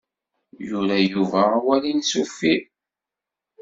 Yura 0.67 0.97
Yuba 1.11 1.41
awal-nnes 1.57 2.11
uffir. 2.21 2.61